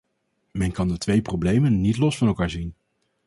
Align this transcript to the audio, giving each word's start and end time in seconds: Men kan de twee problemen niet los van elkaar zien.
Men 0.53 0.71
kan 0.71 0.87
de 0.89 0.97
twee 0.97 1.21
problemen 1.21 1.81
niet 1.81 1.97
los 1.97 2.17
van 2.17 2.27
elkaar 2.27 2.49
zien. 2.49 2.75